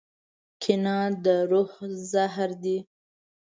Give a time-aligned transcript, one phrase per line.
[0.61, 1.71] کینه د روح
[2.11, 2.77] زهر دي.